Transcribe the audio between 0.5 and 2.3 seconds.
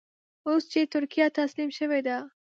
چې ترکیه تسلیم شوې ده.